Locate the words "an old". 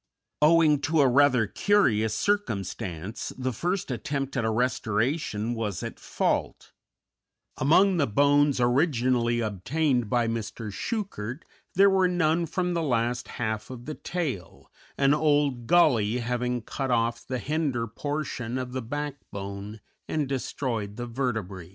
14.97-15.67